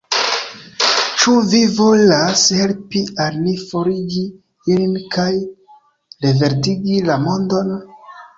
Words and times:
Ĉu 1.23 1.33
vi 1.51 1.59
volas 1.79 2.45
helpi 2.61 3.01
al 3.25 3.37
ni 3.43 3.53
forigi 3.65 4.25
ilin 4.77 4.97
kaj 5.17 5.27
reverdigi 6.27 6.99
la 7.13 7.21
mondon? 7.29 7.73